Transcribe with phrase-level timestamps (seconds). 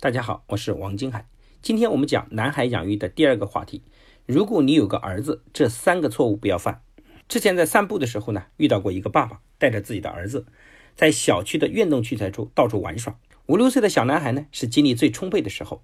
[0.00, 1.26] 大家好，我是王金海。
[1.60, 3.82] 今天我们讲男孩养育的第二个话题。
[4.26, 6.82] 如果你有个儿子，这三个错误不要犯。
[7.26, 10.46] 之前在散步的时候呢，遇到过一个爸爸带着自己的儿子，
[10.94, 13.18] 在小区的运动器材处到处玩耍。
[13.46, 15.82] 五六岁的小男孩呢，是精力最充沛的时候，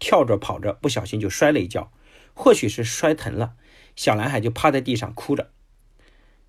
[0.00, 1.92] 跳着跑着，不小心就摔了一跤，
[2.34, 3.52] 或许是摔疼了，
[3.94, 5.52] 小男孩就趴在地上哭着。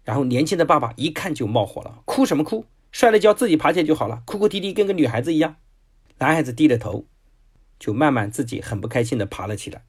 [0.04, 2.66] 然后年轻的爸爸一看就冒火了：“哭什么哭？
[2.91, 5.57] 摔了跤自己爬起来就好了，哭哭啼啼跟个女孩子一样。”
[6.20, 7.05] 男孩子低着头，
[7.80, 9.84] 就慢慢自己很不开心地爬了起来。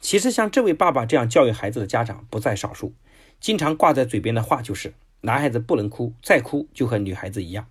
[0.00, 2.94] 其实像这位爸爸这样教育孩子的家长不在少数，
[3.40, 7.66] 经常挂在嘴边的话就是：“男孩子不能哭，再哭就和女孩子一样，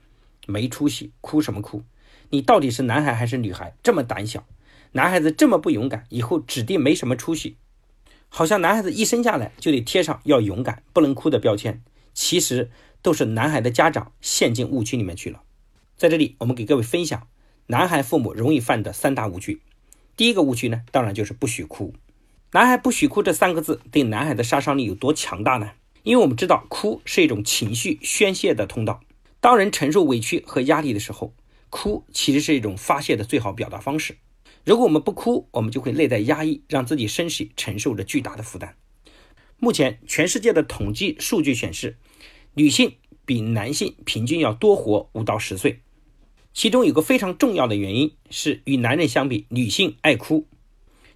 [0.47, 1.84] 没出息，哭什么哭？
[2.30, 3.75] 你到底是男孩还是女孩？
[3.84, 4.45] 这么胆小，
[4.94, 7.58] 男孩子这么不勇敢，以后指定没什么出息。”
[8.30, 11.83] 好像男孩子一生下来就得贴上要勇敢、不能哭的标签，
[12.16, 12.72] 其实
[13.03, 15.44] 都是男孩的家长陷进误区里面去了。
[15.95, 17.27] 在这里，我们给各位分享。
[17.67, 19.62] 男孩父母容易犯的三大误区，
[20.17, 21.94] 第一个误区呢，当然就是不许哭。
[22.52, 25.72] 男孩不许哭这三个字对男孩的杀伤力有多强大呢？
[26.03, 29.02] 因为我们知道，哭是一种情绪宣泄的通道。
[29.39, 31.34] 当人承受委屈和压力的时候，
[31.69, 34.17] 哭其实是一种发泄的最好表达方式。
[34.66, 38.75] 如果我们不哭，我们就会内在压抑，让自己身体承受着巨大的负担。
[39.58, 41.97] 目前，全世界的统计数据显示，
[42.56, 45.80] 女性比男性平均要多活五到十岁。
[46.54, 50.46] 其中有个非常重要的原因是，与男人相比，女性爱哭，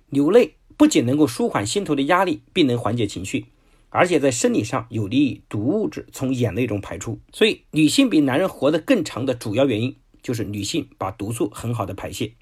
[0.10, 3.46] 流泪不仅能够舒缓心头的压力，并能缓解情绪，
[3.90, 7.20] 而且在生理上有利于毒物质从眼泪中排出。
[7.32, 12.34] 所以，女性比男人活得更长的主要原因就是女性把毒素很好的排泄。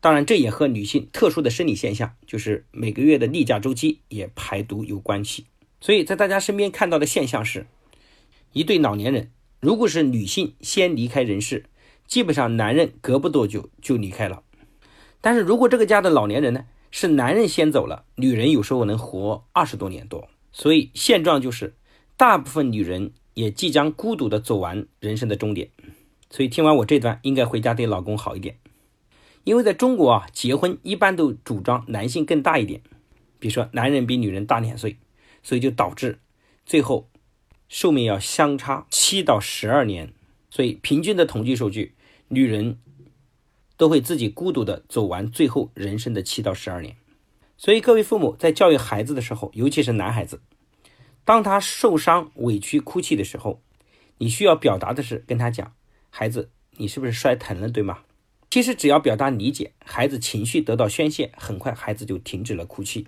[0.00, 5.44] 当然，这也和女性特殊的生理现象，就是每个月的例假周期也排毒有关系。
[5.80, 7.66] 所以在大家身边看到的现象是，
[8.54, 11.66] 一对老年人，如果是女性先离开人世。
[12.08, 14.42] 基本上男人隔不多久就离开了，
[15.20, 21.76] 但是如果这个家的老年人呢是男人先走了，女人有时候能活二十多年多，所以现状就是
[22.16, 25.68] 大部分女人也即将孤独的走完人生的终点。
[26.30, 28.56] 所以听完我这段，应该回家对老公好一点，
[29.44, 32.80] 因为在中国啊，结婚一般都主张男性更大一点，
[33.38, 34.96] 比如说男人比女人大两岁，
[35.42, 36.20] 所以就导致
[36.64, 37.10] 最后
[37.68, 40.14] 寿命要相差七到十二年，
[40.48, 41.92] 所以平均的统计数据。
[42.28, 42.78] 女人
[43.76, 46.96] 都会自己孤独的走完最后人生的七到十二年，
[47.56, 50.40] 所以各位父母在教育孩子的时候，尤其是男孩子，
[51.24, 53.62] 当他受伤、委屈、哭泣的时候，
[54.18, 55.72] 你需要表达的是跟他讲
[56.10, 58.00] ：“孩子，你是不是摔疼了，对吗？”
[58.50, 63.06] 其实只要表达理解，孩子情绪得到宣泄，很快孩子就停止了哭泣。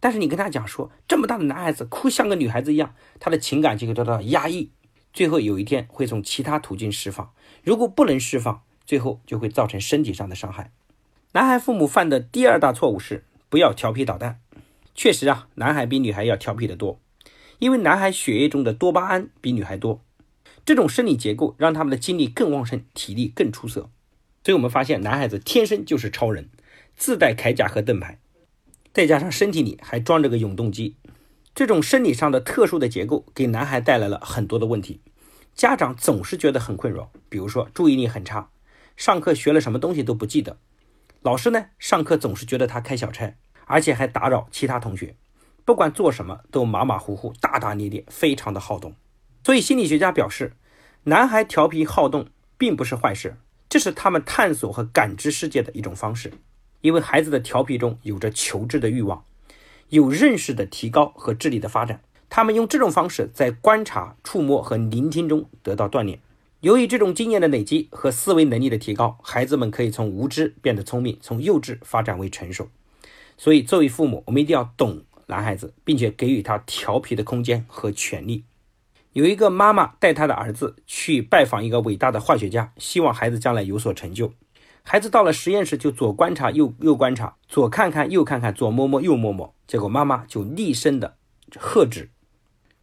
[0.00, 4.70] 但是你跟他讲说，这么大的男孩子哭像个女孩子一样，他的情感就会得到压抑。
[5.12, 10.72] 最后有一天会从其他途径释放，如果不能释放，最后就会造成身体上的伤害。
[11.32, 14.40] 男孩父母犯的第二大错误是不要调皮捣蛋。
[14.94, 17.00] 确实啊，男孩比女孩要调皮得多，
[17.58, 20.02] 因为男孩血液中的多巴胺比女孩多，
[20.64, 23.90] 这种生理结构让他们的精力更旺盛，体力更出色。
[24.44, 26.50] 所以我们发现男孩子天生就是超人，
[26.96, 28.18] 自带铠甲和盾牌，
[28.92, 30.96] 再加上身体里还装着个永动机。
[31.54, 35.02] 这种生理上的特殊的结构给男孩带来了很多的问题，
[35.54, 37.10] 家长总是觉得很困扰。
[37.28, 38.48] 比如说注意力很差，
[38.96, 40.56] 上课学了什么东西都不记得；
[41.20, 43.36] 老师呢，上课总是觉得他开小差，
[43.66, 45.14] 而且还打扰其他同学，
[45.66, 48.94] 不管做什么都马马虎虎、大大咧咧，非常的好动。
[49.44, 50.54] 所以心理学家表示，
[51.04, 53.36] 男孩调皮好动并不是坏事，
[53.68, 56.32] 这是他们探索和感知世界的一种方式，
[56.80, 59.22] 因为孩子的调皮中有着求知的欲望。
[59.92, 66.18] 有认识的提高和智力的发展，他们用这种方式在观察、触摸和聆听中得到锻炼。
[66.60, 72.70] 由于这种经验的累积和思维能力的提高，孩子们可以从无知变得聪明，从幼稚发展为成熟。
[73.36, 78.44] 所以，作为父母，我们一定要懂男孩子，并且给予他调皮的空间和权利。
[79.12, 84.32] 有一个妈妈带她的儿子去拜访一个伟大的化学家，希望孩子将来有所成就。
[84.84, 89.54] 孩子到了实验室，就左观察右右观察，左看看右看看，左摸摸右摸摸。
[89.66, 91.16] 结果妈妈就厉声的
[91.56, 92.10] 喝止，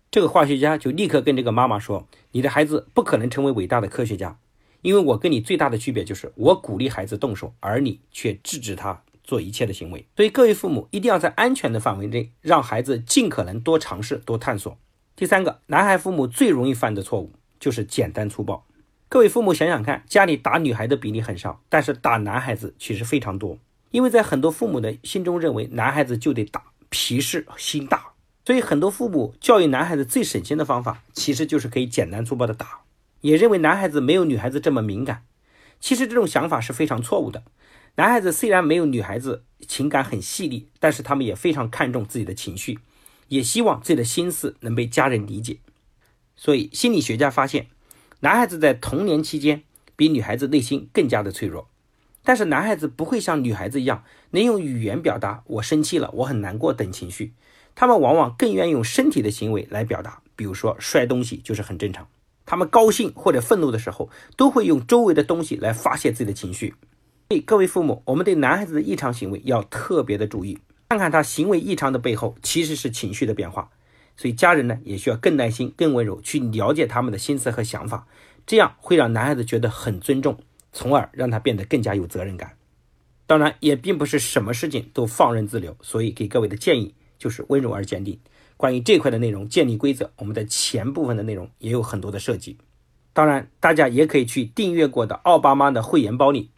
[0.09, 4.39] 这个化学家就立刻跟这个妈妈说：“你的孩子不可能成为伟大的科学家，
[4.81, 10.07] 因为我跟你最大的区别就是我鼓励孩子动手，而你却制止他做一切的行为。
[10.15, 14.75] 所以各位父母一定要在安全的范围内，让孩子尽可能多尝试、多探索。
[15.15, 18.65] 第三个，男孩父母最容易犯的错误就是简单粗暴。”
[19.11, 23.57] 各位父母想想看，家里打女孩的比例很少，但是打男孩子其实非常多。
[23.89, 28.11] 因为在很多父母的心中认为男孩子就得打，皮实心大，
[28.45, 32.81] 所以很多父母教育男孩子最省心的方法，其实就是可以简单粗暴的打。
[33.21, 35.23] 也认为男孩子没有女孩子这么敏感，
[35.79, 37.41] 其实这种想法是非常错误的。
[37.95, 42.77] 男孩子虽然没有女孩子情感很细腻，但是他们也非常看重自己的情绪，
[43.29, 45.57] 也希望自己的心思能被家人理解。
[46.35, 47.67] 所以心理学家发现，
[48.21, 49.63] 男孩子在童年期间
[49.95, 51.69] 比女孩子内心更加的脆弱。
[52.21, 57.31] 但是男孩子不会像女孩子一样能用语言表达“我生气了，我很难过”等情绪，
[57.75, 62.05] 他们往往更愿意用身体的行为来表达，比如说摔东西就是很正常。
[62.45, 66.75] 他们高兴或者愤怒的时候，都会用周围的东西来发泄自己的情绪。
[67.29, 73.69] 所以各位父母，我们对男孩子的异常行为要特别的注意，看看他行为异常的背后其实是情绪的变化。
[74.19, 78.05] 所以家人呢也需要更耐心、更温柔去了解他们的心思和想法，
[78.45, 80.37] 这样会让男孩子觉得很尊重。
[80.71, 82.55] 从而让他变得更加有责任感。
[83.25, 88.19] 当然，也并不是什么事情都放任自流，所以给各位的建议就是温柔而坚定。
[88.55, 92.55] 关于这块的内容建立规则，我们在前部分的内容也有很多的设计。
[93.13, 96.51] 当然，大家也可以去订阅过的奥巴马的会员包里，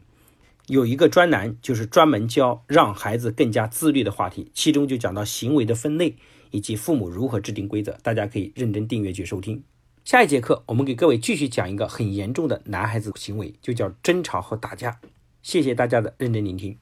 [0.68, 6.16] 有一个专栏就是专门教让孩子更加自律的话题，其中就讲到行为的分类
[6.52, 9.64] 以及父母如何制定规则，大家可以认真订阅去收听。
[10.04, 15.00] 下一节课，我们给各位继续讲一个很严重的男孩子行为，就叫争吵和打架。
[15.44, 16.78] 谢谢大家的认真聆听。